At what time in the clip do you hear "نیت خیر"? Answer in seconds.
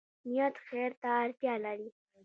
0.29-0.91